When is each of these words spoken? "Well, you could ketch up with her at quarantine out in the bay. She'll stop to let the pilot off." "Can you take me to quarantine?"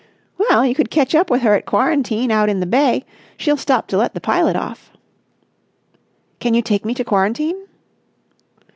"Well, 0.49 0.65
you 0.65 0.73
could 0.73 0.89
ketch 0.89 1.13
up 1.13 1.29
with 1.29 1.43
her 1.43 1.53
at 1.53 1.67
quarantine 1.67 2.31
out 2.31 2.49
in 2.49 2.59
the 2.59 2.65
bay. 2.65 3.05
She'll 3.37 3.55
stop 3.55 3.85
to 3.89 3.97
let 3.97 4.15
the 4.15 4.19
pilot 4.19 4.55
off." 4.55 4.91
"Can 6.39 6.55
you 6.55 6.63
take 6.63 6.83
me 6.83 6.95
to 6.95 7.03
quarantine?" 7.03 7.67